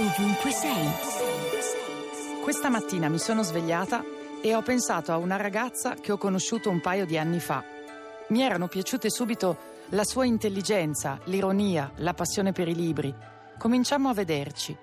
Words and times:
ovunque 0.00 0.50
sei. 0.50 0.90
Questa 2.42 2.70
mattina 2.70 3.08
mi 3.10 3.18
sono 3.18 3.42
svegliata 3.42 4.02
e 4.42 4.54
ho 4.54 4.62
pensato 4.62 5.12
a 5.12 5.18
una 5.18 5.36
ragazza 5.36 5.94
che 5.94 6.10
ho 6.10 6.16
conosciuto 6.16 6.70
un 6.70 6.80
paio 6.80 7.04
di 7.04 7.18
anni 7.18 7.38
fa. 7.38 7.62
Mi 8.28 8.40
erano 8.40 8.66
piaciute 8.66 9.10
subito 9.10 9.68
la 9.90 10.04
sua 10.04 10.24
intelligenza, 10.24 11.20
l'ironia, 11.24 11.92
la 11.96 12.14
passione 12.14 12.52
per 12.52 12.68
i 12.68 12.74
libri. 12.74 13.14
Cominciammo 13.58 14.08
a 14.08 14.14
vederci. 14.14 14.74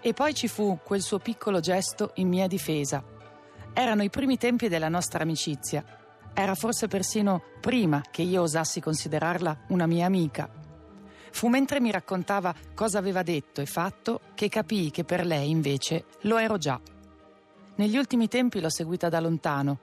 E 0.00 0.12
poi 0.12 0.34
ci 0.34 0.48
fu 0.48 0.78
quel 0.82 1.00
suo 1.00 1.18
piccolo 1.18 1.60
gesto 1.60 2.10
in 2.14 2.28
mia 2.28 2.48
difesa. 2.48 3.04
Erano 3.72 4.02
i 4.02 4.10
primi 4.10 4.36
tempi 4.36 4.68
della 4.68 4.88
nostra 4.88 5.22
amicizia. 5.22 5.84
Era 6.34 6.56
forse 6.56 6.88
persino 6.88 7.42
prima 7.60 8.02
che 8.10 8.22
io 8.22 8.42
osassi 8.42 8.80
considerarla 8.80 9.64
una 9.68 9.86
mia 9.86 10.06
amica. 10.06 10.64
Fu 11.30 11.48
mentre 11.48 11.80
mi 11.80 11.90
raccontava 11.90 12.54
cosa 12.74 12.98
aveva 12.98 13.22
detto 13.22 13.60
e 13.60 13.66
fatto 13.66 14.20
che 14.34 14.48
capii 14.48 14.90
che 14.90 15.04
per 15.04 15.26
lei 15.26 15.50
invece 15.50 16.04
lo 16.22 16.38
ero 16.38 16.58
già. 16.58 16.80
Negli 17.76 17.96
ultimi 17.96 18.26
tempi 18.28 18.60
l'ho 18.60 18.70
seguita 18.70 19.08
da 19.08 19.20
lontano. 19.20 19.78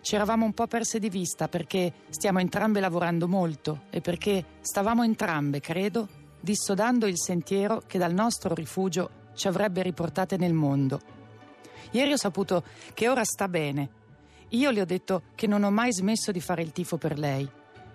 Ci 0.00 0.14
eravamo 0.14 0.44
un 0.44 0.52
po' 0.52 0.66
perse 0.66 0.98
di 0.98 1.10
vista 1.10 1.46
perché 1.46 1.92
stiamo 2.08 2.40
entrambe 2.40 2.80
lavorando 2.80 3.28
molto 3.28 3.82
e 3.90 4.00
perché 4.00 4.44
stavamo 4.60 5.04
entrambe, 5.04 5.60
credo, 5.60 6.08
dissodando 6.40 7.06
il 7.06 7.18
sentiero 7.18 7.82
che 7.86 7.98
dal 7.98 8.14
nostro 8.14 8.54
rifugio 8.54 9.10
ci 9.34 9.46
avrebbe 9.46 9.82
riportate 9.82 10.36
nel 10.36 10.54
mondo. 10.54 11.00
Ieri 11.92 12.12
ho 12.12 12.16
saputo 12.16 12.64
che 12.94 13.08
ora 13.08 13.24
sta 13.24 13.46
bene. 13.46 13.90
Io 14.50 14.70
le 14.70 14.80
ho 14.80 14.84
detto 14.84 15.22
che 15.34 15.46
non 15.46 15.62
ho 15.62 15.70
mai 15.70 15.92
smesso 15.92 16.32
di 16.32 16.40
fare 16.40 16.62
il 16.62 16.72
tifo 16.72 16.96
per 16.96 17.18
lei. 17.18 17.48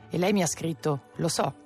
E 0.10 0.18
lei 0.18 0.32
mi 0.32 0.44
ha 0.44 0.48
scritto, 0.48 1.10
lo 1.16 1.28
so. 1.28 1.65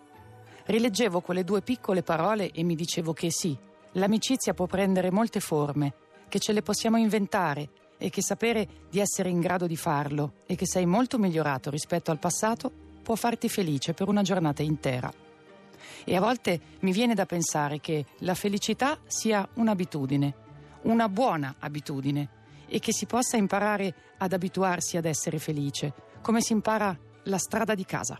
Rileggevo 0.70 1.22
quelle 1.22 1.44
due 1.44 1.64
piccole 1.64 2.04
parole 2.04 2.52
e 2.52 2.62
mi 2.62 2.76
dicevo 2.76 3.12
che 3.12 3.32
sì, 3.32 3.58
l'amicizia 3.94 4.54
può 4.54 4.68
prendere 4.68 5.10
molte 5.10 5.40
forme, 5.40 5.94
che 6.28 6.38
ce 6.38 6.54
le 6.54 6.62
possiamo 6.62 6.98
inventare 6.98 7.70
e 7.98 8.12
che 8.12 8.22
sapere 8.22 8.68
di 8.88 9.00
essere 9.00 9.30
in 9.30 9.40
grado 9.40 9.66
di 9.66 9.76
farlo 9.76 10.34
e 10.46 10.54
che 10.54 10.68
sei 10.68 10.86
molto 10.86 11.18
migliorato 11.18 11.72
rispetto 11.72 12.12
al 12.12 12.20
passato 12.20 12.72
può 13.02 13.16
farti 13.16 13.50
felice 13.50 13.94
per 13.94 14.10
una 14.10 14.22
giornata 14.22 14.62
intera. 14.62 15.12
E 16.04 16.16
a 16.16 16.20
volte 16.20 16.62
mi 16.82 16.92
viene 16.92 17.16
da 17.16 17.26
pensare 17.26 17.80
che 17.80 18.06
la 18.20 18.36
felicità 18.36 19.00
sia 19.08 19.50
un'abitudine, 19.56 20.34
una 20.84 21.10
buona 21.10 21.56
abitudine, 21.58 22.30
e 22.68 22.78
che 22.78 22.94
si 22.94 23.08
possa 23.08 23.38
imparare 23.38 23.92
ad 24.20 24.34
abituarsi 24.34 24.98
ad 24.98 25.06
essere 25.06 25.40
felice, 25.40 25.94
come 26.22 26.42
si 26.42 26.52
impara 26.54 26.96
la 27.24 27.40
strada 27.40 27.74
di 27.74 27.86
casa. 27.86 28.20